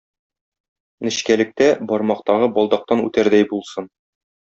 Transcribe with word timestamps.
Нечкәлектә 1.07 1.67
бармактагы 1.91 2.47
балдактан 2.57 3.05
үтәрдәй 3.05 3.47
булсын. 3.53 3.91